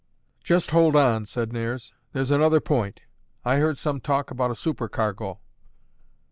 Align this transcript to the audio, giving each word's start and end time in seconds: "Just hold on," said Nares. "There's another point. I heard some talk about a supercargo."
"Just 0.43 0.71
hold 0.71 0.95
on," 0.95 1.27
said 1.27 1.53
Nares. 1.53 1.93
"There's 2.11 2.31
another 2.31 2.59
point. 2.59 3.01
I 3.45 3.57
heard 3.57 3.77
some 3.77 3.99
talk 3.99 4.31
about 4.31 4.49
a 4.49 4.55
supercargo." 4.55 5.37